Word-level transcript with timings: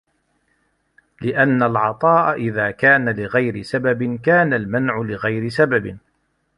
لِأَنَّ 1.21 1.63
الْعَطَاءَ 1.63 2.33
إذَا 2.35 2.71
كَانَ 2.71 3.09
لِغَيْرِ 3.09 3.61
سَبَبٍ 3.61 4.19
كَانَ 4.23 4.53
الْمَنْعُ 4.53 4.99
لِغَيْرِ 5.01 5.49
سَبَبٍ 5.49 5.97